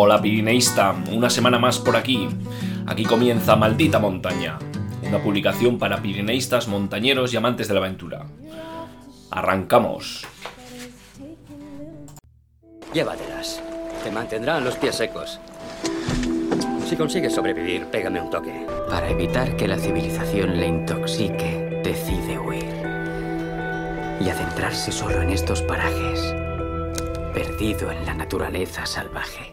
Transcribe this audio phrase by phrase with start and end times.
[0.00, 2.28] Hola Pirineísta, una semana más por aquí.
[2.86, 4.56] Aquí comienza Maldita Montaña,
[5.02, 8.24] una publicación para pirineístas, montañeros y amantes de la aventura.
[9.32, 10.24] Arrancamos.
[12.94, 13.60] Llévatelas.
[14.04, 15.40] Te mantendrán los pies secos.
[16.86, 18.68] Si consigues sobrevivir, pégame un toque.
[18.88, 22.70] Para evitar que la civilización le intoxique, decide huir.
[24.20, 26.36] Y adentrarse solo en estos parajes,
[27.34, 29.52] perdido en la naturaleza salvaje.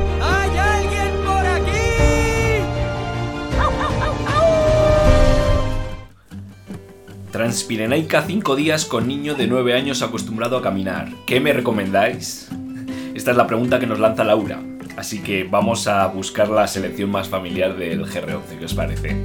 [7.31, 11.13] Transpirenaica 5 días con niño de 9 años acostumbrado a caminar.
[11.25, 12.49] ¿Qué me recomendáis?
[13.15, 14.61] Esta es la pregunta que nos lanza Laura.
[14.97, 19.15] Así que vamos a buscar la selección más familiar del GR11, ¿qué os parece?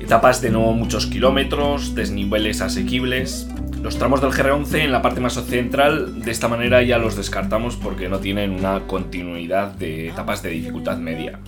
[0.00, 3.48] Etapas de no muchos kilómetros, desniveles asequibles.
[3.82, 7.74] Los tramos del GR11 en la parte más central, de esta manera ya los descartamos
[7.74, 11.40] porque no tienen una continuidad de etapas de dificultad media.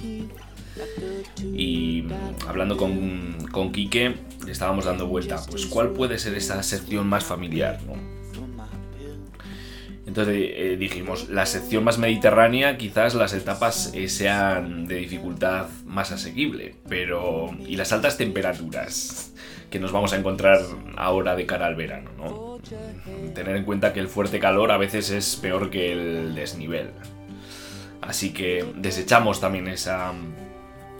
[1.42, 2.04] Y
[2.46, 4.14] hablando con, con Quique,
[4.48, 8.20] estábamos dando vuelta, pues cuál puede ser esa sección más familiar, ¿no?
[10.06, 16.10] Entonces eh, dijimos, la sección más mediterránea quizás las etapas eh, sean de dificultad más
[16.10, 17.56] asequible, pero...
[17.64, 19.32] y las altas temperaturas
[19.70, 20.58] que nos vamos a encontrar
[20.96, 22.58] ahora de cara al verano, ¿no?
[23.34, 26.90] Tener en cuenta que el fuerte calor a veces es peor que el desnivel.
[28.00, 30.12] Así que desechamos también esa,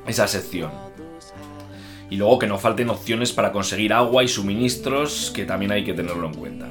[0.07, 0.71] esa sección.
[2.09, 5.95] Y luego que no falten opciones para conseguir agua y suministros, que también hay que
[5.95, 6.69] tenerlo en cuenta.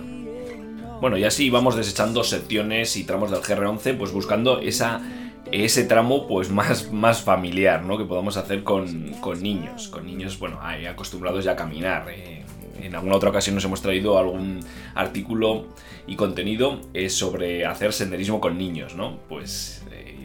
[1.00, 5.02] Bueno, y así vamos desechando secciones y tramos del GR11, pues buscando esa,
[5.50, 7.98] ese tramo pues más, más familiar, ¿no?
[7.98, 9.88] Que podamos hacer con, con niños.
[9.88, 12.08] Con niños, bueno, acostumbrados ya a caminar.
[12.10, 12.44] eh.
[12.82, 14.62] En alguna otra ocasión nos hemos traído algún
[14.96, 15.68] artículo
[16.08, 19.20] y contenido eh, sobre hacer senderismo con niños, ¿no?
[19.28, 19.79] Pues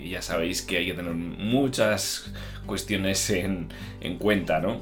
[0.04, 2.32] eh, ya sabéis que hay que tener muchas
[2.66, 3.68] cuestiones en,
[4.00, 4.78] en cuenta, ¿no?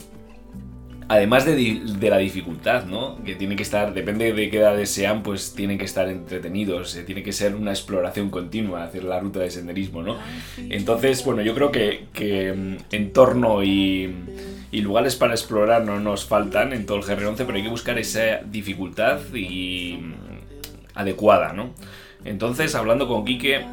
[1.08, 3.22] Además de, de la dificultad, ¿no?
[3.22, 7.02] Que tiene que estar, depende de qué edades sean, pues tienen que estar entretenidos, eh,
[7.02, 10.16] tiene que ser una exploración continua, hacer la ruta de senderismo, ¿no?
[10.56, 14.14] Entonces, bueno, yo creo que, que mm, entorno y,
[14.70, 17.98] y lugares para explorar no nos faltan en todo el GR11, pero hay que buscar
[17.98, 20.14] esa dificultad y mm,
[20.94, 21.74] adecuada, ¿no?
[22.24, 23.66] Entonces, hablando con Quique,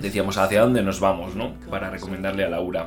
[0.00, 1.54] decíamos hacia dónde nos vamos, ¿no?
[1.70, 2.86] Para recomendarle a Laura.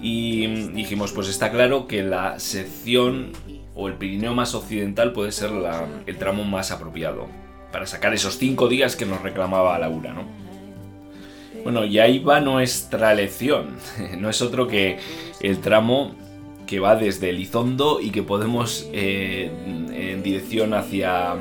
[0.00, 3.32] Y dijimos, pues está claro que la sección
[3.74, 5.50] o el Pirineo más occidental puede ser
[6.06, 7.26] el tramo más apropiado
[7.72, 10.24] para sacar esos cinco días que nos reclamaba Laura, ¿no?
[11.64, 13.76] Bueno, y ahí va nuestra lección.
[14.18, 14.98] No es otro que
[15.40, 16.14] el tramo
[16.66, 21.34] que va desde Elizondo y que podemos eh, en dirección hacia,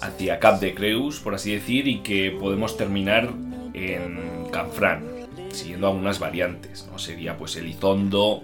[0.00, 3.32] hacia Cap de Creus, por así decir, y que podemos terminar
[3.74, 5.04] en Canfrán,
[5.50, 6.86] siguiendo algunas variantes.
[6.90, 6.98] ¿no?
[6.98, 8.42] Sería pues Elizondo,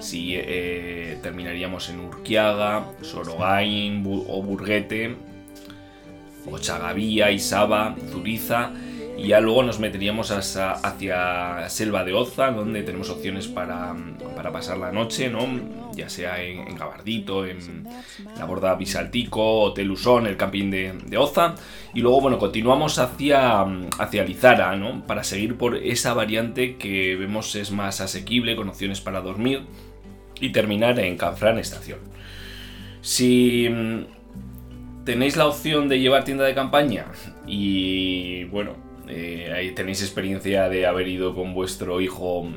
[0.00, 5.16] si eh, terminaríamos en Urquiaga, Sorogain o Burguete,
[6.50, 8.70] Ochagavía, Isaba, Zuriza
[9.16, 13.94] y ya luego nos meteríamos hasta- hacia Selva de Oza, donde tenemos opciones para,
[14.36, 15.46] para pasar la noche, ¿no?
[15.98, 17.88] Ya sea en, Gabardito, en
[18.36, 21.56] la Borda Bisaltico, Hotel Usón, el camping de, Oza.
[21.92, 23.62] Y luego, bueno, continuamos hacia,
[23.98, 25.04] hacia Lizara, ¿no?
[25.06, 29.62] Para seguir por esa variante que vemos es más asequible, con opciones para dormir.
[30.40, 31.98] Y terminar en Canfrán Estación.
[33.00, 37.06] Si mm, tenéis la opción de llevar tienda de campaña
[37.44, 38.76] y bueno,
[39.08, 42.48] eh, ahí tenéis experiencia de haber ido con vuestro hijo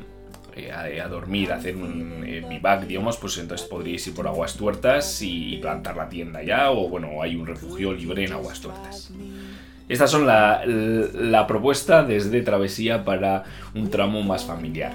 [0.72, 4.54] a, a dormir, a hacer un eh, bivac, digamos, pues entonces podríais ir por Aguas
[4.54, 9.12] Tuertas y plantar la tienda ya, o bueno, hay un refugio libre en Aguas Tuertas.
[9.88, 13.44] Estas son la, propuesta desde Travesía para
[13.74, 14.94] un tramo más familiar.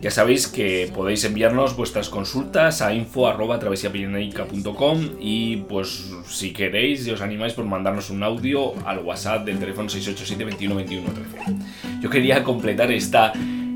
[0.00, 7.20] Ya sabéis que podéis enviarnos vuestras consultas a info.travesiapirenaica.com y pues si queréis y os
[7.20, 11.38] animáis por mandarnos un audio al WhatsApp del teléfono 687 21 21 13.
[12.00, 13.32] Yo quería completar esta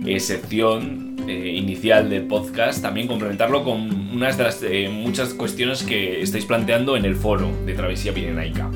[0.07, 5.83] eh, sección eh, inicial del podcast, también complementarlo con unas de las eh, muchas cuestiones
[5.83, 8.71] que estáis planteando en el foro de Travesía Pirenaica.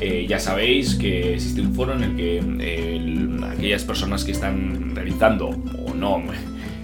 [0.00, 2.40] eh, ya sabéis que existe un foro en el que
[3.56, 6.20] aquellas personas que están realizando o no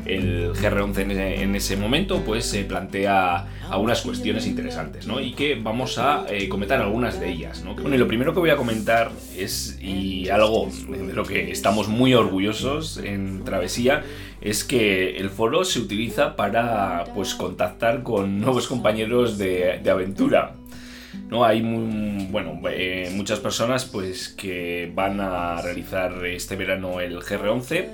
[0.08, 5.20] el GR11 en ese, momento, pues se plantea algunas cuestiones interesantes, ¿no?
[5.20, 7.74] Y que vamos a eh, comentar algunas de ellas, ¿no?
[7.74, 11.88] Bueno, y lo primero que voy a comentar es, y algo de lo que estamos
[11.88, 14.02] muy orgullosos en Travesía,
[14.40, 20.54] es que el foro se utiliza para, pues, contactar con nuevos compañeros de, de aventura.
[21.28, 21.44] ¿No?
[21.44, 21.60] Hay
[22.30, 27.88] bueno, eh, muchas personas pues, que van a realizar este verano el GR11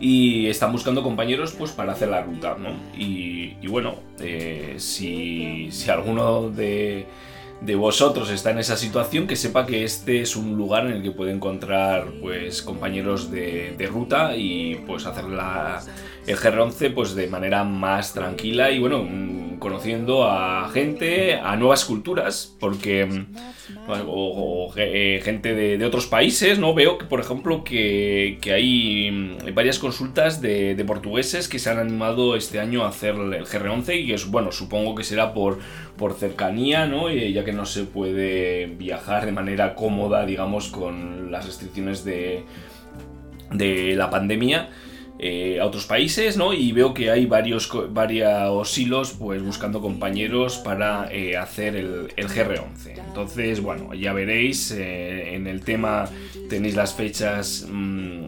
[0.00, 2.56] y están buscando compañeros pues, para hacer la ruta.
[2.58, 2.70] ¿no?
[2.96, 7.06] Y, bueno, eh, si, si alguno de
[7.60, 11.02] de vosotros está en esa situación, que sepa que este es un lugar en el
[11.02, 15.82] que puede encontrar pues compañeros de, ruta y pues hacer la,
[16.28, 19.08] el GR11 pues de manera más tranquila y bueno,
[19.58, 23.08] conociendo a gente, a nuevas culturas, porque
[23.88, 26.74] o, eh, gente de, otros países, ¿no?
[26.74, 32.36] Veo que, por ejemplo, que, hay mm, varias consultas de, portugueses que se han animado
[32.36, 35.58] este año a hacer el GR11 y es, bueno, supongo que será por,
[35.96, 37.10] por cercanía, ¿no?
[37.10, 42.44] ya que no se puede viajar de manera cómoda, digamos, con las restricciones de,
[43.50, 44.68] de la pandemia.
[45.20, 46.52] Eh, a otros países, ¿no?
[46.52, 52.98] Y veo que hay varios, varios hilos pues buscando compañeros para eh, hacer el, GR11.
[53.04, 56.08] Entonces, bueno, ya veréis, eh, en el tema
[56.48, 58.26] tenéis las fechas mm,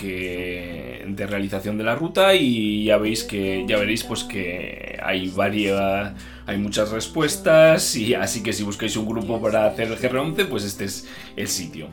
[0.00, 6.14] de realización de la ruta y ya veis que, ya veréis pues que hay varias,
[6.46, 10.64] hay muchas respuestas y así que si buscáis un grupo para hacer el GR11, pues
[10.64, 11.06] este es
[11.36, 11.88] el sitio.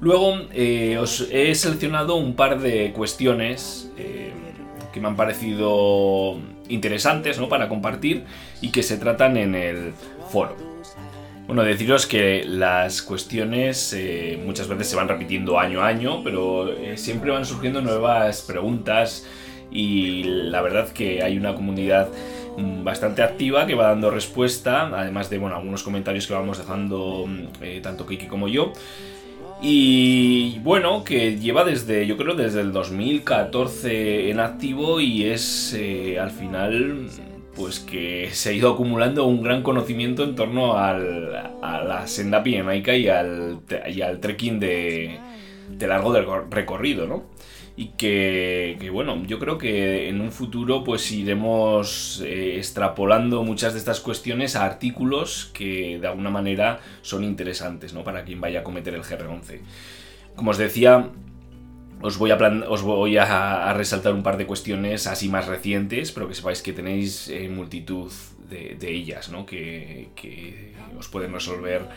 [0.00, 4.32] Luego eh, os he seleccionado un par de cuestiones eh,
[4.92, 6.36] que me han parecido
[6.68, 7.48] interesantes ¿no?
[7.48, 8.24] para compartir
[8.60, 9.92] y que se tratan en el
[10.30, 10.56] foro.
[11.46, 16.74] Bueno, deciros que las cuestiones eh, muchas veces se van repitiendo año a año, pero
[16.96, 19.26] siempre van surgiendo nuevas preguntas
[19.70, 22.08] y la verdad que hay una comunidad
[22.56, 27.26] mm, bastante activa que va dando respuesta, además de bueno, algunos comentarios que vamos dejando
[27.26, 28.72] mm, tanto Kiki como yo.
[29.60, 36.18] Y bueno, que lleva desde, yo creo, desde el 2014 en activo y es eh,
[36.18, 37.08] al final,
[37.54, 42.42] pues que se ha ido acumulando un gran conocimiento en torno al, a la senda
[42.42, 45.18] pirenaica y al, y al trekking de,
[45.68, 46.12] de largo
[46.50, 47.33] recorrido, ¿no?
[47.76, 53.80] Y que, bueno, yo creo que en un futuro pues iremos eh, extrapolando muchas de
[53.80, 58.04] estas cuestiones a artículos que de alguna manera son interesantes ¿no?
[58.04, 59.60] para quien vaya a cometer el GR11.
[60.36, 61.10] Como os decía,
[62.00, 62.36] os voy, a
[62.68, 66.72] os voy a, resaltar un par de cuestiones así más recientes, pero que sepáis que
[66.72, 68.12] tenéis eh, multitud
[68.48, 69.46] de, ellas, ¿no?
[69.46, 71.88] que, que os pueden resolver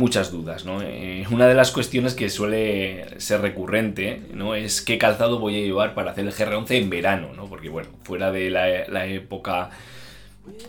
[0.00, 0.64] muchas dudas.
[0.64, 0.82] ¿no?
[0.82, 4.54] Eh, una de las cuestiones que suele ser recurrente ¿no?
[4.54, 7.46] es qué calzado voy a llevar para hacer el GR11 en verano, ¿no?
[7.46, 9.70] porque bueno, fuera de la, época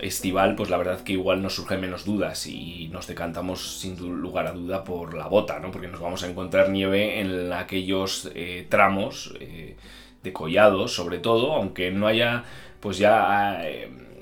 [0.01, 4.47] estival, pues la verdad que igual nos surgen menos dudas y nos decantamos sin lugar
[4.47, 5.71] a duda por la bota, ¿no?
[5.71, 9.77] porque nos vamos a encontrar nieve en aquellos eh, tramos eh,
[10.21, 12.43] de collados, sobre todo, aunque no haya
[12.81, 13.61] pues ya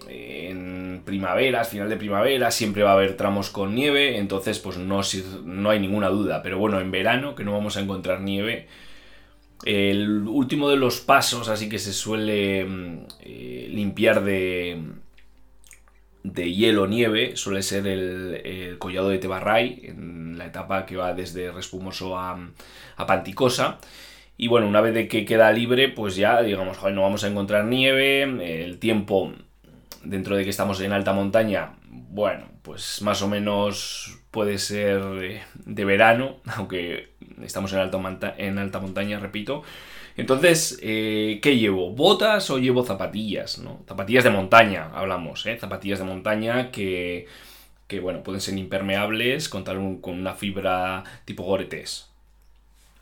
[0.09, 5.01] en primavera, final de primavera, siempre va a haber tramos con nieve, entonces pues no,
[5.45, 6.41] no hay ninguna duda.
[6.41, 8.67] Pero bueno, en verano, que no vamos a encontrar nieve,
[9.65, 14.81] el último de los pasos, así que se suele mm, eh, limpiar de,
[16.23, 21.51] de hielo nieve, suele ser el, collado de Tebarray, en la etapa que va desde
[21.51, 22.39] Respumoso a,
[22.95, 23.79] a Panticosa.
[24.37, 27.65] Y bueno, una vez de que queda libre, pues ya, digamos, no vamos a encontrar
[27.65, 28.23] nieve,
[28.63, 29.33] el tiempo
[30.03, 35.01] dentro de que estamos en alta montaña, bueno, pues más o menos puede ser
[35.55, 37.09] de verano, aunque
[37.41, 39.63] estamos en alta, en alta montaña, repito.
[40.17, 41.91] Entonces, eh, ¿qué llevo?
[41.91, 43.59] ¿Botas o llevo zapatillas?
[43.59, 43.81] ¿no?
[43.87, 45.57] Zapatillas de montaña, hablamos, ¿eh?
[45.57, 47.27] Zapatillas de montaña que,
[47.87, 52.09] que bueno, pueden ser impermeables, contar con una fibra tipo Gore-Tex.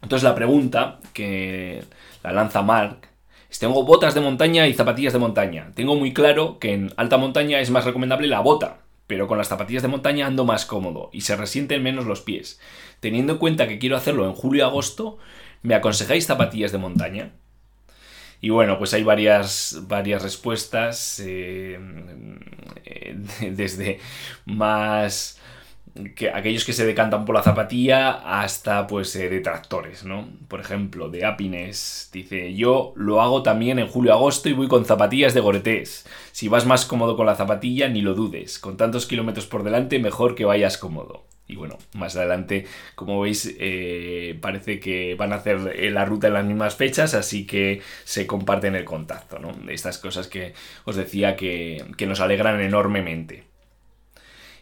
[0.03, 1.83] Entonces la pregunta que
[2.23, 3.09] la lanza Mark
[3.59, 5.71] tengo botas de montaña y zapatillas de montaña.
[5.73, 9.47] Tengo muy claro que en alta montaña es más recomendable la bota, pero con las
[9.47, 12.59] zapatillas de montaña ando más cómodo y se resienten menos los pies.
[12.99, 15.17] Teniendo en cuenta que quiero hacerlo en julio y agosto,
[15.63, 17.31] ¿me aconsejáis zapatillas de montaña?
[18.41, 21.79] Y bueno, pues hay varias, varias respuestas, eh,
[23.51, 23.99] desde
[24.45, 25.39] más
[26.15, 30.27] que aquellos que se decantan por la zapatilla hasta pues eh, detractores, ¿no?
[30.47, 35.33] Por ejemplo, de Happiness dice, yo lo hago también en julio-agosto y voy con zapatillas
[35.33, 36.05] de Goretés.
[36.31, 38.59] Si vas más cómodo con la zapatilla, ni lo dudes.
[38.59, 41.25] Con tantos kilómetros por delante, mejor que vayas cómodo.
[41.47, 46.27] Y bueno, más adelante, como veis, eh, parece que van a hacer eh, la ruta
[46.27, 49.51] en las mismas fechas, así que se comparten el contacto, ¿no?
[49.69, 53.45] Estas cosas que os decía que, que nos alegran enormemente.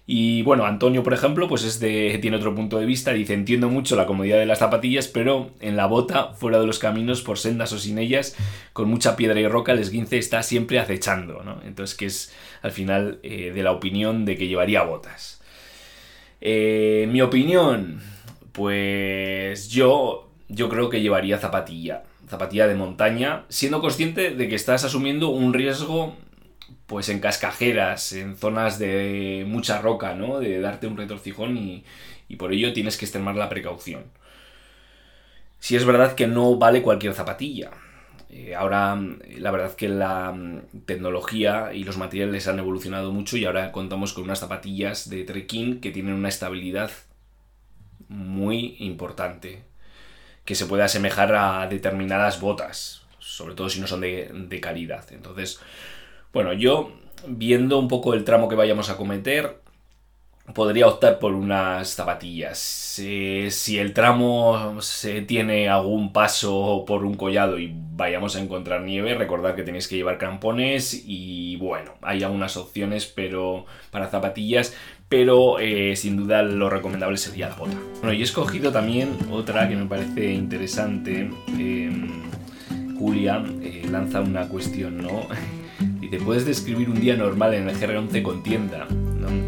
[0.07, 3.69] Y bueno, Antonio, por ejemplo, pues es de, tiene otro punto de vista, dice, entiendo
[3.69, 7.39] mucho la comodidad de las zapatillas, pero en la bota, fuera de los caminos, por
[7.39, 8.35] sendas o sin ellas,
[8.71, 11.59] con mucha piedra y roca, el esguince está siempre acechando, ¿no?
[11.65, 15.41] Entonces, que es al final eh, de la opinión de que llevaría botas.
[16.39, 17.99] Eh, mi opinión,
[18.51, 24.83] pues yo, yo creo que llevaría zapatilla, zapatilla de montaña, siendo consciente de que estás
[24.83, 26.15] asumiendo un riesgo
[26.87, 30.39] pues en cascajeras, en zonas de mucha roca, ¿no?
[30.39, 31.83] De darte un retorcijón y,
[32.27, 34.05] y por ello tienes que extremar la precaución.
[35.59, 37.71] Si es verdad que no vale cualquier zapatilla.
[38.29, 38.99] Eh, ahora,
[39.37, 44.13] la verdad que la mm, tecnología y los materiales han evolucionado mucho y ahora contamos
[44.13, 46.91] con unas zapatillas de trekking que tienen una estabilidad
[48.07, 49.63] muy importante,
[50.45, 55.05] que se puede asemejar a determinadas botas, sobre todo si no son de, de calidad.
[55.11, 55.59] Entonces,
[56.35, 56.91] bueno, yo,
[57.25, 59.61] viendo un poco el tramo que vayamos a cometer,
[60.53, 62.59] podría optar por unas zapatillas.
[62.59, 69.15] si el tramo se tiene algún paso por un collado y vayamos a encontrar nieve,
[69.15, 74.75] recordad que tenéis que llevar crampones y bueno, hay algunas opciones pero para zapatillas,
[75.07, 77.77] pero eh, sin duda lo recomendable sería la bota.
[78.01, 81.29] Bueno, y he escogido también otra que me parece interesante.
[81.57, 82.25] Em,
[82.99, 85.27] Julia eh, lanza una cuestión, ¿no?
[86.05, 88.87] Dice, ¿puedes describir un día normal en el GR11 con tienda?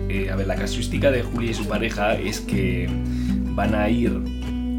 [0.09, 2.89] Eh, a ver, la casuística de Julia y su pareja es que
[3.51, 4.11] van a ir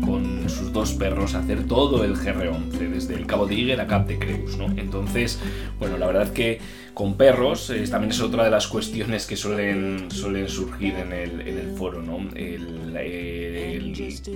[0.05, 3.87] con sus dos perros a hacer todo el GR11, desde el Cabo de Iguer a
[3.87, 4.67] Cap de Creus, ¿no?
[4.77, 5.39] Entonces,
[5.79, 6.59] bueno, la verdad que
[6.95, 11.41] con perros eh, también es otra de las cuestiones que suelen, suelen surgir en el,
[11.41, 12.19] en el foro, ¿no?
[12.35, 12.79] El,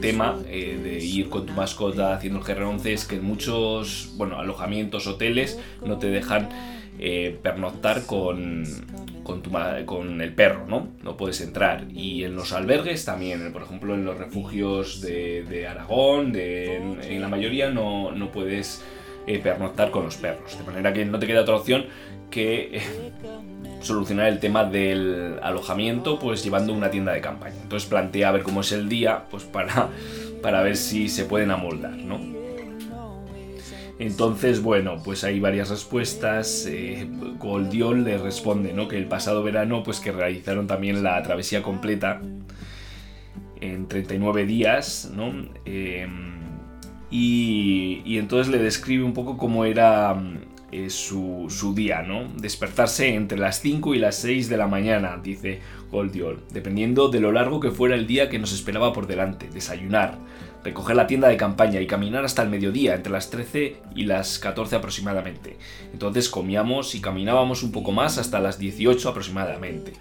[0.00, 4.38] tema eh, de ir con tu mascota haciendo el GR11 es que en muchos, bueno,
[4.38, 6.48] alojamientos, hoteles, no te dejan
[6.98, 8.64] eh, pernoctar con,
[9.22, 9.50] con, tu,
[9.86, 10.88] con, el perro, ¿no?
[11.02, 11.86] No puedes entrar.
[11.92, 17.28] Y en los albergues también, por ejemplo, en los refugios de, Aragón, de, en, la
[17.28, 18.84] mayoría no, no puedes
[19.26, 20.58] eh, pernoctar con los perros.
[20.58, 21.86] De manera que no te queda otra opción
[22.30, 22.82] que eh,
[23.80, 27.56] solucionar el tema del alojamiento, pues llevando una tienda de campaña.
[27.62, 29.88] Entonces plantea a ver cómo es el día, pues para,
[30.42, 32.42] para ver si se pueden amoldar, ¿no?
[33.98, 36.66] Entonces, bueno, pues hay varias respuestas.
[36.66, 37.06] Eh,
[37.38, 38.88] Goldiol le responde, ¿no?
[38.88, 42.20] Que el pasado verano, pues que realizaron también la travesía completa
[43.60, 45.32] en 39 días, ¿no?
[45.64, 46.31] Em,
[47.12, 50.16] y, entonces le describe un poco cómo era
[50.72, 52.24] eh, su, su, día, ¿no?
[52.38, 57.30] Despertarse entre las 5 y las 6 de la mañana, dice Goldiol, dependiendo de lo
[57.30, 59.50] largo que fuera el día que nos esperaba por delante.
[59.52, 60.16] Desayunar,
[60.64, 64.38] recoger la tienda de campaña y caminar hasta el mediodía, entre las 13 y las
[64.38, 65.58] 14 aproximadamente.
[65.92, 69.92] Entonces comíamos y caminábamos un poco más hasta las 18 aproximadamente.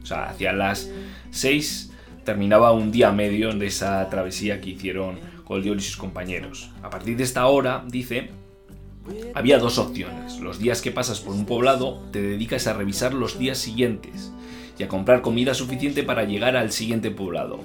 [0.00, 0.92] O sea, hacia las
[1.32, 1.90] 6
[2.22, 6.70] terminaba un día medio de esa travesía que hicieron Goldiol y sus compañeros.
[6.82, 8.30] A partir de esta hora, dice,
[9.34, 10.40] había dos opciones.
[10.40, 14.32] Los días que pasas por un poblado, te dedicas a revisar los días siguientes
[14.78, 17.60] y a comprar comida suficiente para llegar al siguiente poblado.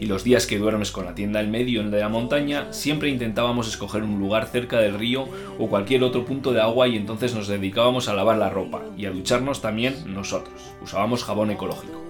[0.00, 3.66] Y los días que duermes con la tienda en medio de la montaña, siempre intentábamos
[3.66, 5.26] escoger un lugar cerca del río
[5.58, 9.06] o cualquier otro punto de agua y entonces nos dedicábamos a lavar la ropa y
[9.06, 10.74] a ducharnos también nosotros.
[10.82, 12.00] Usábamos jabón ecológico.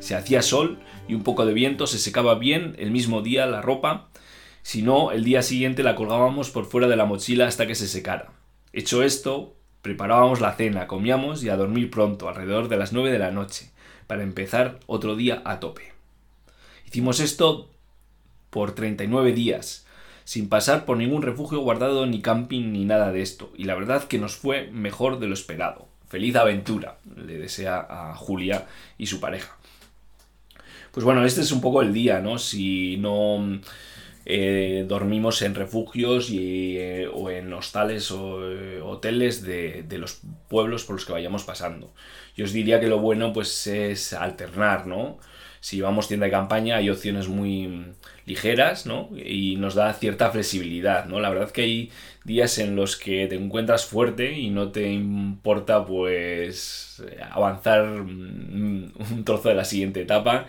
[0.00, 3.62] Se hacía sol y un poco de viento, se secaba bien el mismo día la
[3.62, 4.08] ropa,
[4.68, 7.88] si no, el día siguiente la colgábamos por fuera de la mochila hasta que se
[7.88, 8.32] secara.
[8.74, 13.18] Hecho esto, Preparábamos la cena, comíamos y a dormir pronto, alrededor de las 9 de
[13.18, 13.70] la noche,
[14.06, 15.94] para empezar otro día a tope.
[16.86, 17.70] Hicimos esto
[18.50, 19.86] por 39 días,
[20.24, 24.04] sin pasar por ningún refugio guardado ni camping ni nada de esto, y la verdad
[24.04, 25.88] que nos fue mejor de lo esperado.
[26.10, 28.66] Feliz aventura, le desea a Julia
[28.98, 29.56] y su pareja.
[30.92, 32.36] Pues bueno, este es un poco el día, ¿no?
[32.36, 33.60] Si no
[34.30, 40.84] eh, dormimos en refugios y, eh, o en hostales o eh, hoteles de, los pueblos
[40.84, 41.94] por los que vayamos pasando.
[42.36, 45.18] Yo os diría que lo bueno pues es alternar, ¿no?
[45.60, 47.86] Si vamos tienda de campaña hay opciones muy
[48.26, 49.08] ligeras, ¿no?
[49.16, 51.20] Y nos da cierta flexibilidad, ¿no?
[51.20, 51.90] La verdad que hay
[52.24, 59.48] días en los que te encuentras fuerte y no te importa pues avanzar un trozo
[59.48, 60.46] de la siguiente etapa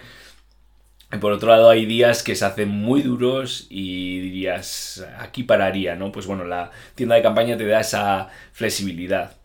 [1.17, 6.11] por otro lado hay días que se hacen muy duros y dirías, aquí pararía, ¿no?
[6.11, 9.35] Pues bueno, la tienda de campaña te da esa flexibilidad.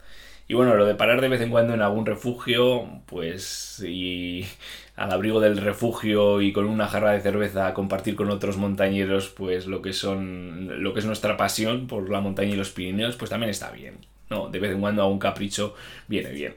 [0.46, 4.44] Y bueno, lo de parar de vez en cuando en algún refugio, pues y
[4.96, 9.66] al abrigo del refugio y con una jarra de cerveza compartir con otros montañeros, pues
[9.66, 13.30] lo que son lo que es nuestra pasión por la montaña y los Pirineos, pues
[13.30, 14.06] también está bien.
[14.30, 15.74] No, de vez en cuando a un capricho
[16.08, 16.56] viene bien.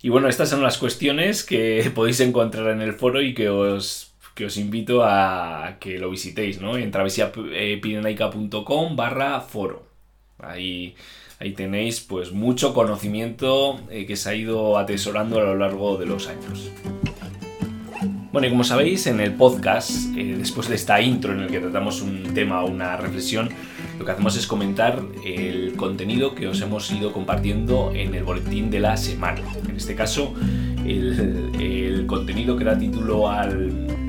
[0.00, 4.11] Y bueno, estas son las cuestiones que podéis encontrar en el foro y que os
[4.34, 6.76] que os invito a que lo visitéis, ¿no?
[6.76, 9.84] En travesiapirenaica.com barra foro.
[10.38, 10.96] Ahí,
[11.38, 16.06] ahí tenéis pues mucho conocimiento eh, que se ha ido atesorando a lo largo de
[16.06, 16.70] los años.
[18.32, 21.60] Bueno, y como sabéis, en el podcast, eh, después de esta intro en el que
[21.60, 23.50] tratamos un tema o una reflexión,
[23.98, 28.70] lo que hacemos es comentar el contenido que os hemos ido compartiendo en el boletín
[28.70, 29.42] de la semana.
[29.68, 30.32] En este caso,
[30.86, 34.01] el, el contenido que da título al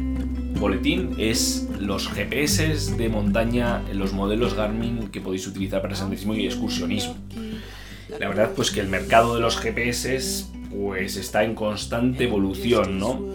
[0.59, 6.45] boletín es los GPS de montaña, los modelos Garmin que podéis utilizar para senderismo y
[6.45, 7.15] excursionismo.
[8.19, 13.25] La verdad pues que el mercado de los GPS pues está en constante evolución, ¿no?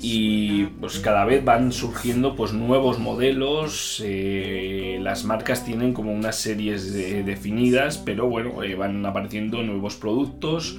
[0.00, 6.36] Y pues cada vez van surgiendo pues nuevos modelos, eh, las marcas tienen como unas
[6.36, 10.78] series definidas, pero bueno, eh, van apareciendo nuevos productos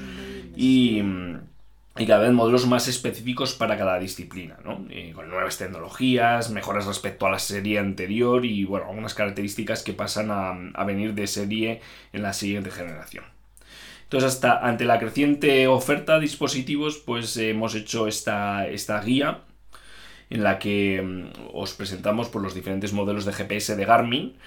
[0.55, 1.01] y
[1.99, 4.85] y cada vez modelos más específicos para cada disciplina, ¿no?
[5.13, 10.31] Con nuevas tecnologías, mejoras respecto a la serie anterior y, bueno, algunas características que pasan
[10.31, 11.81] a, venir de serie
[12.13, 13.25] en la siguiente generación.
[14.03, 19.41] Entonces, hasta ante la creciente oferta de dispositivos, pues hemos hecho esta, esta guía
[20.29, 24.37] en la que mm, os presentamos por pues, los diferentes modelos de GPS de Garmin,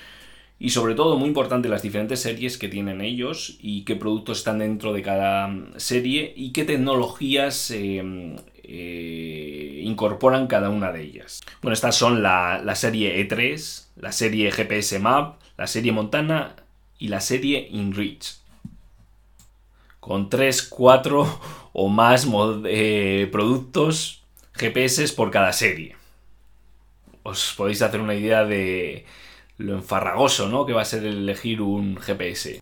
[0.63, 4.61] y sobre todo, muy importante, las diferentes series que tienen ellos y qué productos están
[4.61, 11.41] dentro de cada serie y qué tecnologías em, eh, incorporan cada una de ellas.
[11.63, 16.55] Bueno, estas son la, serie E3, la serie GPS Map, la serie Montana
[16.97, 18.37] y la serie InReach.
[19.99, 21.41] Con 3, 4
[21.73, 22.25] o más
[22.67, 24.23] eh, productos
[24.53, 25.97] GPS por cada serie.
[27.25, 29.07] Os podéis hacer una idea de,
[29.63, 30.67] lo enfarragoso, ¿no?
[30.67, 32.61] Que va a ser elegir un GPS.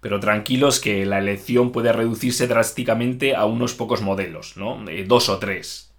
[0.00, 4.84] Pero tranquilos que la elección puede reducirse drásticamente a unos pocos modelos, ¿no?
[5.06, 5.92] dos o tres.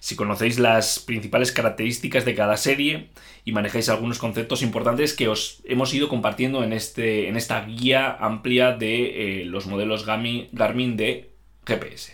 [0.00, 3.10] Si conocéis las principales características de cada serie
[3.44, 8.16] y manejáis algunos conceptos importantes que os hemos ido compartiendo en, este, en esta guía
[8.18, 11.30] amplia de eh, los modelos Garmin de
[11.66, 12.12] GPS.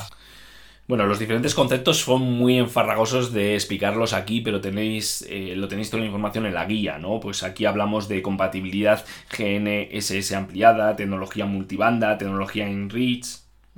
[0.88, 5.90] Bueno, los diferentes conceptos son muy enfarragosos de explicarlos aquí, pero tenéis, eh, lo tenéis
[5.90, 7.18] toda la información en la guía, ¿no?
[7.18, 9.04] Pues aquí hablamos de compatibilidad
[9.36, 13.26] GNSS ampliada, tecnología multibanda, tecnología Enrich.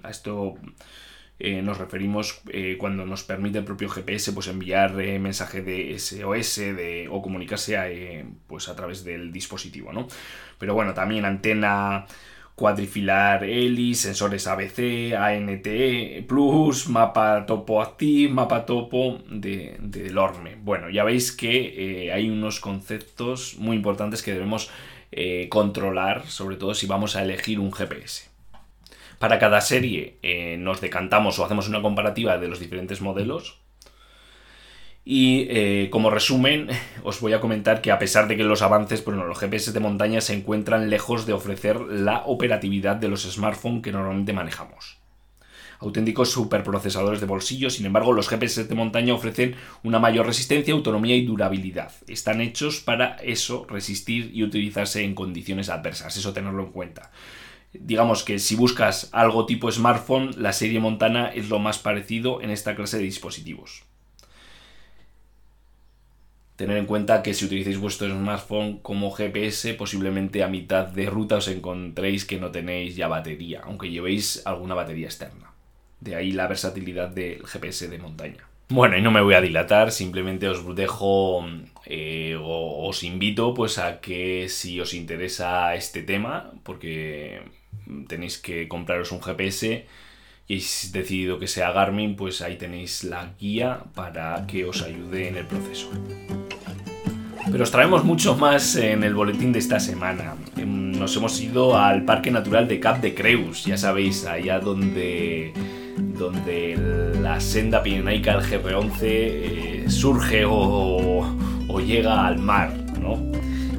[0.03, 0.57] A esto
[1.38, 6.61] eh, nos referimos eh, cuando nos permite el propio GPS pues enviar mensaje de SOS
[7.11, 7.87] o comunicarse a,
[8.47, 10.09] pues a través del dispositivo, ¿no?
[10.59, 12.05] Pero bueno, también antena
[12.59, 15.68] cuadrifilar ELI, sensores ABC, ANT
[16.27, 20.57] Plus, mapa topo active, mapa topo de, de LORME.
[20.57, 24.71] Bueno, ya veis que eh, hay unos conceptos muy importantes que debemos
[25.12, 28.29] eh, controlar, sobre todo si vamos a elegir un GPS.
[29.21, 33.61] Para cada serie eh, nos decantamos o hacemos una comparativa de los diferentes modelos
[35.11, 36.68] y eh, como resumen,
[37.03, 39.81] os voy a comentar que a pesar de que los avances, bueno, los GPS de
[39.81, 44.99] montaña se encuentran lejos de ofrecer la operatividad de los smartphones que normalmente manejamos.
[45.79, 51.16] Auténticos superprocesadores de bolsillo, sin embargo, los GPS de montaña ofrecen una mayor resistencia, autonomía
[51.16, 51.90] y durabilidad.
[52.07, 57.12] Están hechos para eso, resistir y utilizarse en condiciones adversas, eso tenerlo en cuenta.
[57.73, 62.51] Digamos que si buscas algo tipo smartphone, la serie Montana es lo más parecido en
[62.51, 63.88] esta clase de dispositivos.
[66.59, 71.37] Tener en cuenta que si utilizáis vuestro smartphone como GPS, posiblemente a mitad de ruta
[71.37, 75.53] os encontréis que no tenéis ya batería, aunque llevéis alguna batería externa.
[76.01, 78.49] De ahí la versatilidad del GPS de montaña.
[78.71, 81.47] Bueno, y no me voy a dilatar, simplemente os dejo
[81.87, 87.40] eh, o os invito pues a que si os interesa este tema, porque
[88.09, 89.87] tenéis que compraros un GPS,
[90.49, 95.29] y habéis decidido que sea Garmin, pues ahí tenéis la guía para que os ayude
[95.29, 95.92] en el proceso.
[97.51, 100.35] Pero os traemos mucho más en el boletín de esta semana.
[100.57, 105.53] Em, nos hemos ido al Parque Natural de Cap de Creus, ya sabéis, allá donde,
[105.97, 106.77] donde
[107.23, 111.25] la senda pirenaica del GR11 eh, surge o,
[111.79, 113.17] llega al mar, ¿no?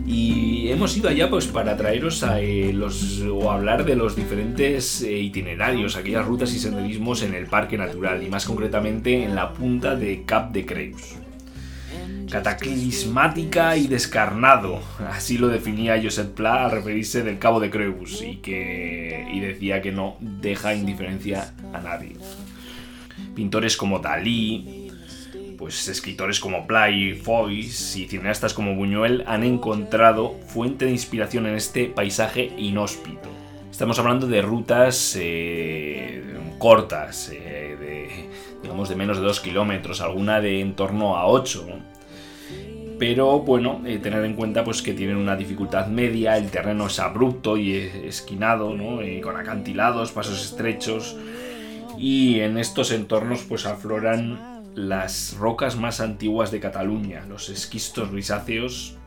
[0.08, 5.20] Y hemos ido allá pues para traeros eh, los, o hablar de los diferentes eh,
[5.20, 9.96] itinerarios, aquellas rutas y senderismos en el parque natural y más concretamente en la punta
[9.96, 11.19] de Cap de Creus.
[12.30, 14.82] Cataclismática y descarnado.
[15.10, 19.82] Así lo definía Josep Pla al referirse del Cabo de Creus y, que, y decía
[19.82, 22.16] que no deja indiferencia a nadie.
[23.36, 24.92] Pintores como Dalí,
[25.58, 31.56] pues escritores como Pla y y cineastas como Buñuel han encontrado fuente de inspiración en
[31.56, 33.30] este paisaje inhóspito.
[33.70, 36.24] Estamos hablando de rutas eh,
[36.58, 38.30] cortas, eh, de,
[38.62, 41.66] digamos de menos de 2 kilómetros, alguna de en torno a 8.
[43.00, 47.00] Pero bueno, eh, tener en cuenta pues, que tienen una dificultad media, el terreno es
[47.00, 49.00] abrupto y esquinado, ¿no?
[49.24, 51.18] con acantilados, pasos estrechos.
[51.98, 58.98] Y en estos entornos pues afloran las rocas más antiguas de Cataluña, los esquistos grisáceos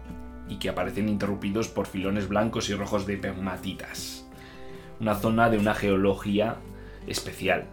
[0.48, 4.22] y que aparecen interrumpidos por filones blancos y rojos de pegmatitas
[5.02, 6.56] una zona de una geología
[7.08, 7.66] especial.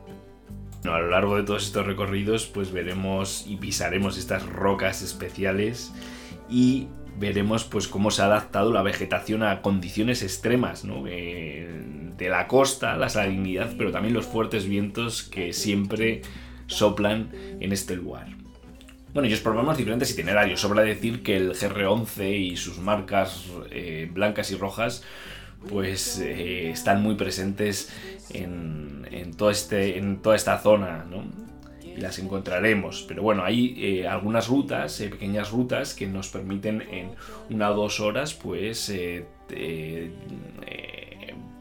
[0.83, 5.93] A lo largo de todos estos recorridos pues veremos y pisaremos estas rocas especiales
[6.49, 6.87] y
[7.17, 11.69] veremos pues cómo se ha adaptado la vegetación a condiciones extremas eh,
[12.17, 16.21] de la costa, la salinidad, pero también los fuertes vientos que siempre
[16.67, 18.27] soplan en este lugar.
[19.13, 20.61] Bueno, ellos probamos diferentes itinerarios.
[20.61, 25.03] Sobra decir que el GR11 y sus marcas eh, blancas y rojas
[25.67, 27.91] pues eh, están muy presentes
[28.31, 31.23] en, todo este, en toda esta zona, ¿no?
[31.83, 33.05] Y las encontraremos.
[33.07, 37.11] Pero bueno, hay eh, algunas rutas, eh, pequeñas rutas, que nos permiten en
[37.49, 38.91] una o dos horas, pues,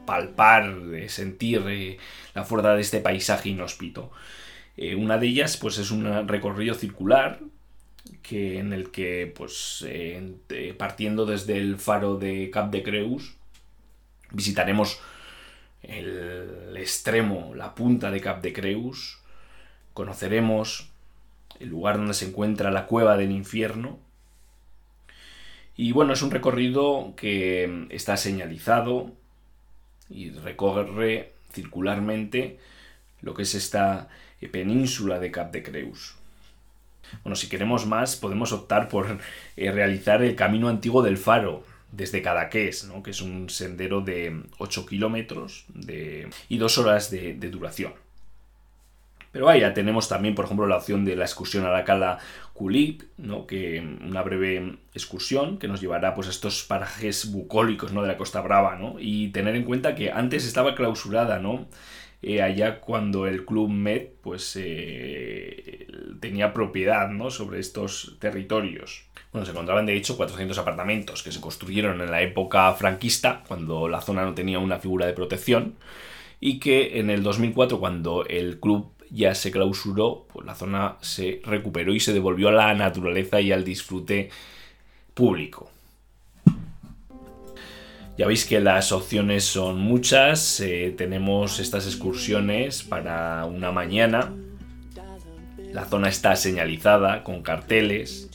[0.05, 0.75] palpar,
[1.07, 1.97] sentir
[2.33, 4.11] la fuerza de este paisaje inhóspito.
[4.97, 7.39] una de ellas, pues, es un recorrido circular,
[8.23, 9.85] que, en el que, pues,
[10.77, 13.38] partiendo desde el faro de Cap de Creus,
[14.31, 14.99] Visitaremos
[15.81, 19.19] el extremo, la punta de Cap de Creus.
[19.93, 20.89] Conoceremos
[21.59, 23.99] el lugar donde se encuentra la cueva del infierno.
[25.75, 29.11] Y bueno, es un recorrido que está señalizado
[30.09, 32.59] y recorre circularmente
[33.21, 34.09] lo que es esta
[34.51, 36.15] península de Cap de Creus.
[37.23, 39.19] Bueno, si queremos más, podemos optar por
[39.57, 43.01] eh, realizar el camino antiguo del faro, desde Cadaqués, ¿no?
[43.03, 45.65] que es un sendero de 8 kilómetros
[46.47, 47.93] y 2 horas de, duración.
[49.31, 52.17] Pero vaya, tenemos también, por ejemplo, la opción de la excursión a la cala
[52.53, 53.45] Kulip, ¿no?
[53.45, 58.01] que una breve excursión que nos llevará pues, a estos parajes bucólicos ¿no?
[58.01, 58.75] de la Costa Brava.
[58.75, 58.95] ¿no?
[58.99, 61.67] Y tener en cuenta que antes estaba clausurada, ¿no?
[62.21, 65.87] Eh, allá cuando el Club Med pues, eh,
[66.19, 67.29] tenía propiedad ¿no?
[67.29, 69.08] sobre estos territorios.
[69.31, 73.87] Bueno, se encontraban de hecho 400 apartamentos que se construyeron en la época franquista, cuando
[73.87, 75.75] la zona no tenía una figura de protección,
[76.39, 81.41] y que en el 2004, cuando el club ya se clausuró, pues la zona se
[81.43, 84.29] recuperó y se devolvió a la naturaleza y al disfrute
[85.13, 85.69] público.
[88.17, 94.33] Ya veis que las opciones son muchas, eh, tenemos estas excursiones para una mañana,
[95.71, 98.29] la zona está señalizada con carteles,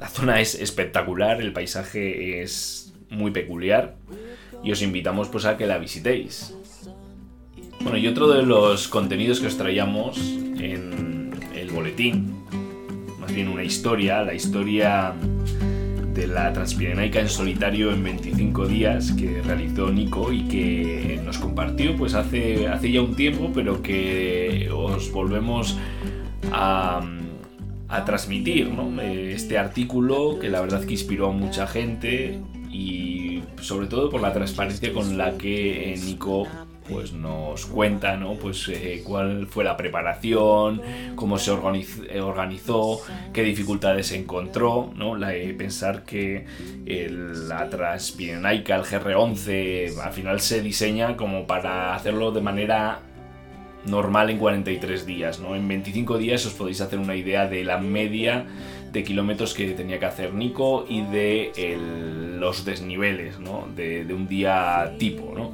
[0.00, 3.96] la zona es espectacular, el paisaje es muy peculiar
[4.64, 6.54] y os invitamos pues a que la visitéis.
[7.80, 12.34] Bueno, y otro de los contenidos que os traíamos en el boletín,
[13.20, 15.12] más bien una historia, la historia
[16.14, 21.94] de la Transpirenaica en solitario en 25 días que realizó Nico y que nos compartió
[21.96, 25.76] pues hace, hace ya un tiempo, pero que os volvemos
[26.52, 27.02] a
[27.90, 29.00] a transmitir ¿no?
[29.02, 34.32] este artículo que la verdad que inspiró a mucha gente y sobre todo por la
[34.32, 36.46] transparencia con la que eh, Nico
[36.88, 38.34] pues nos cuenta ¿no?
[38.34, 40.82] pues, eh, cuál fue la preparación,
[41.14, 43.00] cómo se eh, organizó,
[43.32, 44.90] qué dificultades encontró.
[44.96, 45.14] ¿no?
[45.14, 46.46] La, pensar que
[46.86, 53.02] el, la Transpirenaica, el GR11, al final se diseña como para hacerlo de manera
[53.86, 55.56] normal en 43 días, ¿no?
[55.56, 58.46] En 25 días os podéis hacer una idea de la media
[58.92, 61.76] de kilómetros que tenía que hacer Nico y de
[62.38, 63.68] los desniveles, ¿no?
[63.74, 65.52] De, un día tipo, ¿no?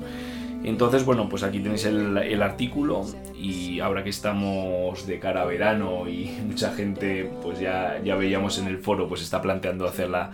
[0.65, 3.07] Entonces, bueno, pues aquí tenéis el, artículo
[3.39, 8.59] y ahora que estamos de cara a verano y mucha gente, pues ya, ya veíamos
[8.59, 10.33] en el foro, pues está planteando hacer la,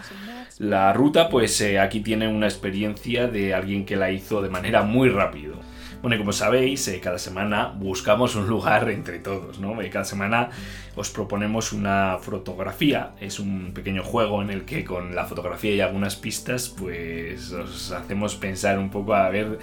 [0.59, 4.83] la ruta, pues eh, aquí tiene una experiencia de alguien que la hizo de manera
[4.83, 5.57] muy rápido.
[6.02, 9.78] Bueno, y como sabéis, eh, cada semana buscamos un lugar entre todos, ¿no?
[9.90, 10.50] Cada semana
[10.96, 15.80] os proponemos una fotografía, es un pequeño juego en el que con la fotografía y
[15.80, 19.60] algunas pistas, pues os hacemos pensar un poco a ver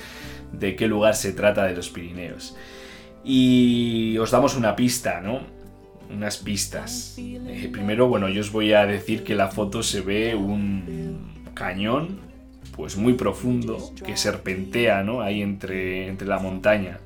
[0.54, 2.56] de qué lugar se trata de los Pirineos.
[3.26, 5.42] Y os damos una pista, ¿no?
[6.10, 7.16] unas pistas.
[7.18, 12.29] Eh, primero, bueno, yo os voy a decir que la foto se ve un cañón,
[12.80, 15.20] pues muy profundo, que serpentea, ¿no?
[15.20, 17.02] Ahí entre, entre la montaña.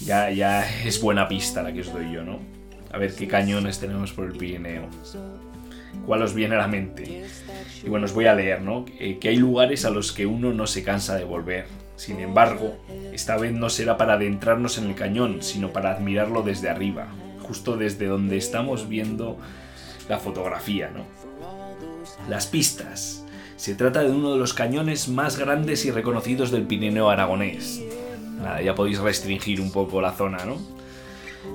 [0.00, 2.38] Ya, ya es buena pista la que os doy yo, ¿no?
[2.90, 4.88] A ver qué cañones tenemos por el Pirineo.
[6.06, 7.26] ¿Cuál os viene a la mente?
[7.84, 8.86] Y bueno, os voy a leer, ¿no?
[8.98, 11.66] Eh, que hay lugares a los que uno no se cansa de volver.
[11.96, 12.78] Sin embargo,
[13.12, 17.08] esta vez no será para adentrarnos en el cañón, sino para admirarlo desde arriba,
[17.42, 19.36] justo desde donde estamos viendo
[20.08, 21.04] la fotografía, ¿no?
[22.30, 23.26] Las pistas.
[23.58, 27.82] Se trata de uno de los cañones más grandes y reconocidos del Pirineo aragonés.
[28.36, 30.58] Nada, ya podéis restringir un poco la zona, ¿no?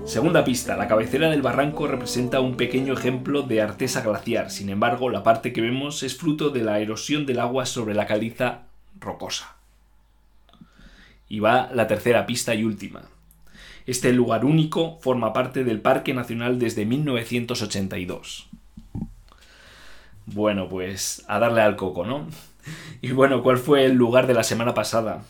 [0.05, 5.09] Segunda pista, la cabecera del barranco representa un pequeño ejemplo de artesa glaciar, sin embargo
[5.09, 8.63] la parte que vemos es fruto de la erosión del agua sobre la caliza
[8.99, 9.55] rocosa.
[11.29, 13.03] Y va la tercera pista y última.
[13.85, 18.49] Este lugar único forma parte del Parque Nacional desde 1982.
[20.25, 22.27] Bueno, pues a darle al coco, ¿no?
[23.01, 25.23] Y bueno, ¿cuál fue el lugar de la semana pasada?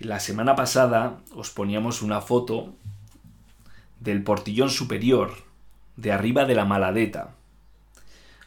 [0.00, 2.74] La semana pasada os poníamos una foto
[4.00, 5.32] del portillón superior,
[5.96, 7.34] de arriba de la Maladeta,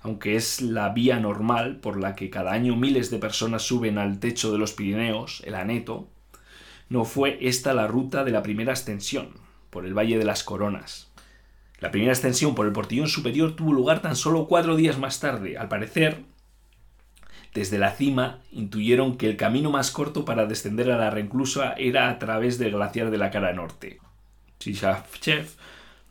[0.01, 4.19] aunque es la vía normal por la que cada año miles de personas suben al
[4.19, 6.07] techo de los Pirineos, el Aneto,
[6.89, 9.29] no fue esta la ruta de la primera ascensión,
[9.69, 11.10] por el Valle de las Coronas.
[11.81, 15.57] La primera ascensión por el portillón superior tuvo lugar tan solo cuatro días más tarde.
[15.57, 16.19] Al parecer,
[17.55, 22.09] desde la cima intuyeron que el camino más corto para descender a la reclusa era
[22.09, 23.99] a través del glaciar de la cara norte.
[24.59, 25.55] Chef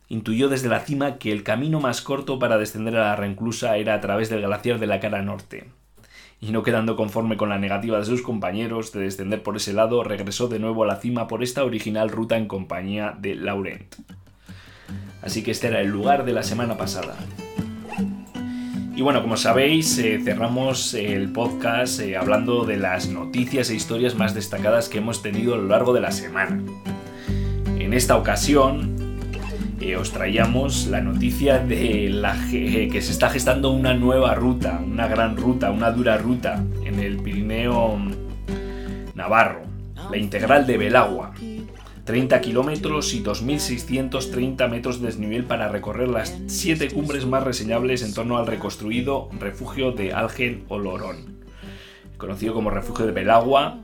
[0.09, 3.93] intuyó desde la cima que el camino más corto para descender a la reclusa era
[3.93, 5.69] a través del glaciar de la cara norte.
[6.41, 10.03] Y no quedando conforme con la negativa de sus compañeros de descender por ese lado,
[10.03, 13.95] regresó de nuevo a la cima por esta original ruta en compañía de Laurent.
[15.21, 17.15] Así que este era el lugar de la semana pasada.
[18.95, 24.15] Y bueno, como sabéis, eh, cerramos el podcast eh, hablando de las noticias e historias
[24.15, 26.61] más destacadas que hemos tenido a lo largo de la semana.
[27.79, 29.17] En esta ocasión
[29.79, 35.07] eh, os traíamos la noticia de la, que se está gestando una nueva ruta, una
[35.07, 37.97] gran ruta, una dura ruta en el Pirineo
[39.15, 39.61] Navarro,
[40.11, 41.33] la integral de Belagua.
[42.05, 48.13] 30 kilómetros y 2.630 metros de desnivel para recorrer las 7 cumbres más reseñables en
[48.13, 51.37] torno al reconstruido refugio de Algen Olorón,
[52.17, 53.79] conocido como refugio de Belagua,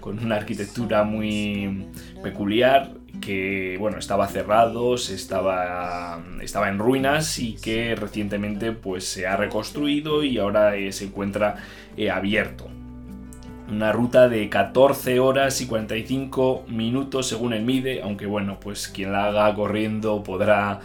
[0.00, 1.88] con una arquitectura muy
[2.22, 9.36] peculiar que bueno, estaba cerrado, estaba, estaba en ruinas y que recientemente pues, se ha
[9.36, 11.56] reconstruido y ahora eh, se encuentra
[11.96, 12.68] eh, abierto.
[13.68, 19.12] Una ruta de 14 horas y 45 minutos según el MIDE, aunque bueno, pues quien
[19.12, 20.80] la haga corriendo podrá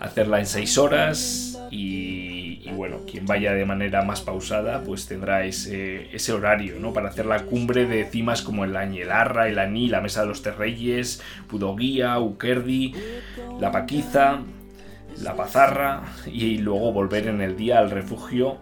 [0.00, 6.32] hacerla en 6 horas y, bueno, quien vaya de manera más pausada pues tendrá ese,
[6.32, 6.92] horario, ¿no?
[6.92, 10.42] Para hacer la cumbre de cimas como el Añelarra, el Aní, la Mesa de los
[10.42, 12.94] Terreyes, Pudoguía, Ukerdi,
[13.60, 14.40] la Paquiza,
[15.22, 18.58] la Pazarra y luego volver en el día al refugio.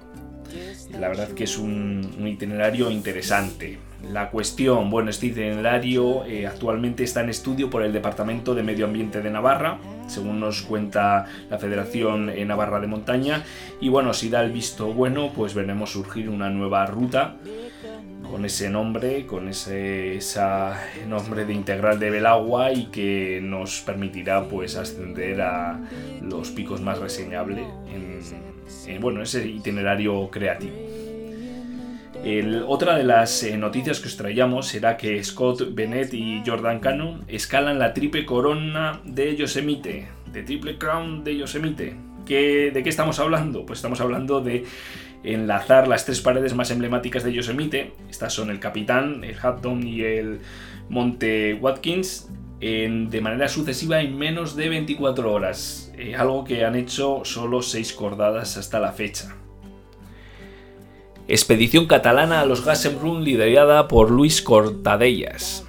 [0.99, 3.79] La verdad que es un itinerario interesante.
[4.11, 8.87] La cuestión, bueno, este itinerario eh, actualmente está en estudio por el Departamento de Medio
[8.87, 13.45] Ambiente de Navarra, según nos cuenta la Federación eh, Navarra de Montaña,
[13.81, 17.37] y bueno, si da el visto bueno, pues veremos surgir una nueva ruta
[18.33, 20.19] con ese nombre, con ese
[21.07, 25.79] nombre de integral de Belagua y que nos permitirá pues ascender a
[26.23, 28.21] los picos más reseñables en,
[28.87, 30.73] en bueno, ese itinerario creativo
[32.69, 37.25] otra de las eh, noticias que os traíamos será que Scott Bennett y Jordan Cannon
[37.27, 41.97] escalan la triple corona de Yosemite, de Triple Crown de Yosemite.
[42.25, 43.67] ¿De qué estamos hablando?
[43.67, 44.65] Pues estamos hablando de
[45.25, 47.93] enlazar las tres paredes más emblemáticas de Yosemite.
[48.11, 50.41] Estas son el Capitán, el Hudson y el
[50.89, 52.29] Monte Watkins.
[52.61, 57.93] de manera sucesiva en menos de 24 horas, eh, algo que han hecho solo 6
[57.93, 59.35] cordadas hasta la fecha.
[61.27, 65.65] Expedición catalana a los Gassenbrunn liderada por Luis Cortadellas.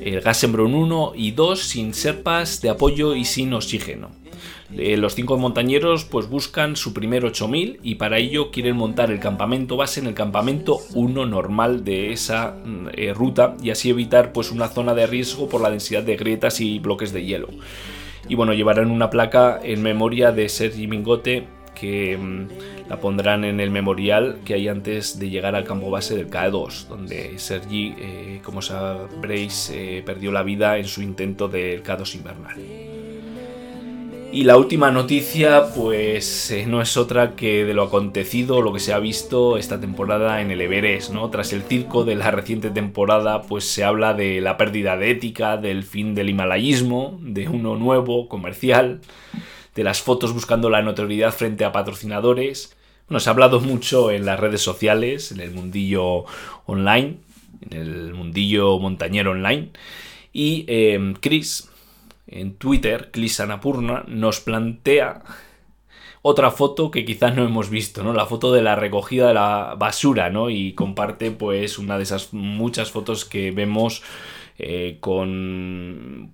[0.00, 4.10] El Gassenbrunn 1 y 2 sin serpas de apoyo y sin oxígeno.
[4.74, 9.20] Eh, los cinco montañeros pues buscan su primer 8000 y para ello quieren montar el
[9.20, 14.32] campamento base en el campamento 1 normal de esa mm, eh, ruta y así evitar
[14.32, 17.48] pues una zona de riesgo por la densidad de grietas y bloques de hielo.
[18.28, 23.60] Y bueno, llevarán una placa en memoria de Sergi Mingote que mm, la pondrán en
[23.60, 28.40] el memorial que hay antes de llegar al campo base del KE2, donde Sergi, eh,
[28.42, 32.56] como sabréis, eh, perdió la vida en su intento del K2 invernal.
[34.32, 38.80] Y la última noticia, pues eh, no es otra que de lo acontecido, lo que
[38.80, 41.30] se ha visto esta temporada en el Everest, ¿no?
[41.30, 45.56] Tras el circo de la reciente temporada, pues se habla de la pérdida de ética,
[45.56, 49.00] del fin del himalayismo, de uno nuevo, comercial,
[49.74, 52.76] de las fotos buscando la notoriedad frente a patrocinadores.
[53.08, 56.24] Bueno, se ha hablado mucho en las redes sociales, en el mundillo
[56.66, 57.18] online,
[57.70, 59.70] en el mundillo montañero online.
[60.32, 61.70] Y eh, Chris,
[62.26, 65.22] en Twitter, Klisanapurna, nos plantea
[66.22, 68.12] otra foto que quizás no hemos visto, ¿no?
[68.12, 70.50] La foto de la recogida de la basura, ¿no?
[70.50, 74.02] Y comparte, pues, una de esas muchas fotos que vemos
[74.58, 76.32] eh, con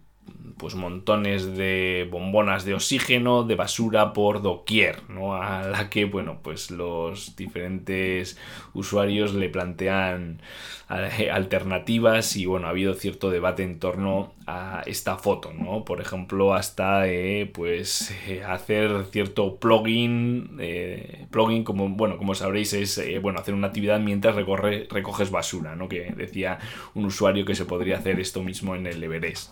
[0.63, 5.35] pues montones de bombonas de oxígeno, de basura por doquier, ¿no?
[5.35, 8.39] A la que, bueno, pues los diferentes
[8.73, 10.41] usuarios le plantean
[10.89, 15.85] eh, alternativas y, bueno, ha habido cierto debate en torno a esta foto, ¿no?
[15.85, 20.61] Por ejemplo, hasta, eh, pues, eh, hacer cierto plugin,
[21.33, 25.89] plugin como, bueno, como sabréis es, bueno, hacer una actividad mientras recorre, recoges basura, ¿no?
[25.89, 26.61] Que decía
[26.95, 29.51] un usuario que se podría hacer esto mismo en el Everest.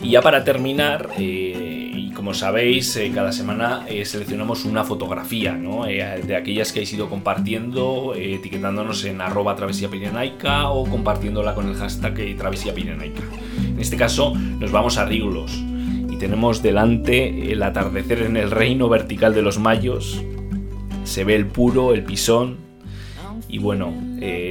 [0.00, 5.54] Y ya para terminar, eh, y como sabéis, eh, cada semana eh, seleccionamos una fotografía,
[5.54, 5.84] ¿no?
[5.84, 11.74] de aquellas que habéis ido compartiendo, etiquetándonos en arroba travesía pirenaica o compartiéndola con el
[11.74, 13.22] hashtag travesía pirenaica.
[13.66, 15.52] En este caso, nos vamos a Riglos
[16.08, 20.22] y tenemos delante el atardecer en el reino vertical de los mayos.
[21.04, 22.58] Se ve el puro, el pisón
[23.48, 23.92] y bueno,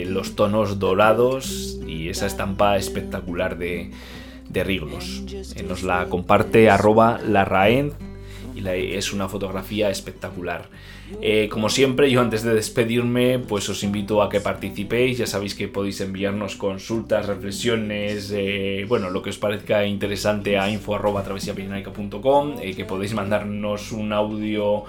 [0.07, 3.91] los tonos dorados y esa estampa espectacular de,
[4.49, 5.23] de Riglos.
[5.55, 7.93] Eh, nos la comparte arroba larraen
[8.55, 10.69] y es una fotografía espectacular.
[11.21, 15.17] Eh, como siempre, yo antes de despedirme, pues os invito a que participéis.
[15.17, 20.69] Ya sabéis que podéis enviarnos consultas, reflexiones, eh, bueno, lo que os parezca interesante a
[20.69, 24.83] info arroba que podéis mandarnos un audio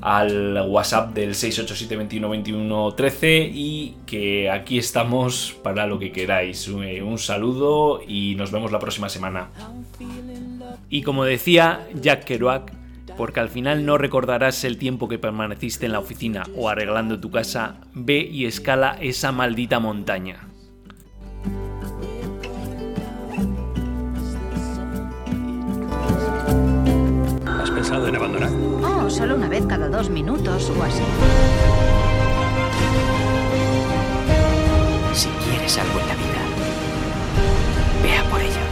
[0.00, 6.68] al WhatsApp del 687-2121-13 y que aquí estamos para lo que queráis.
[6.68, 9.48] Eh, un saludo y nos vemos la próxima semana.
[10.90, 12.72] Y como decía Jack Kerouac,
[13.16, 17.30] porque al final no recordarás el tiempo que permaneciste en la oficina o arreglando tu
[17.30, 20.47] casa, ve y escala esa maldita montaña.
[27.78, 28.50] pensado en abandonar?
[28.82, 31.04] Oh, solo una vez cada dos minutos o así.
[35.14, 36.40] Si quieres algo en la vida,
[38.02, 38.67] vea por ello.